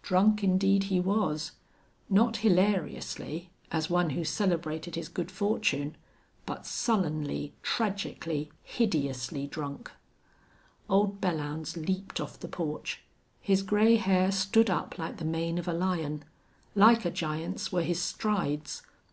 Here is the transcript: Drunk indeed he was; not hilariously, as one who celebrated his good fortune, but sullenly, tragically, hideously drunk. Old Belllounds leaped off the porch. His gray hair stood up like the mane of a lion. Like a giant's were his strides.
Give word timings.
Drunk 0.00 0.44
indeed 0.44 0.84
he 0.84 1.00
was; 1.00 1.50
not 2.08 2.36
hilariously, 2.36 3.50
as 3.72 3.90
one 3.90 4.10
who 4.10 4.22
celebrated 4.22 4.94
his 4.94 5.08
good 5.08 5.28
fortune, 5.28 5.96
but 6.46 6.66
sullenly, 6.66 7.52
tragically, 7.64 8.52
hideously 8.62 9.48
drunk. 9.48 9.90
Old 10.88 11.20
Belllounds 11.20 11.76
leaped 11.76 12.20
off 12.20 12.38
the 12.38 12.46
porch. 12.46 13.02
His 13.40 13.64
gray 13.64 13.96
hair 13.96 14.30
stood 14.30 14.70
up 14.70 14.98
like 14.98 15.16
the 15.16 15.24
mane 15.24 15.58
of 15.58 15.66
a 15.66 15.72
lion. 15.72 16.22
Like 16.76 17.04
a 17.04 17.10
giant's 17.10 17.72
were 17.72 17.82
his 17.82 18.00
strides. 18.00 18.82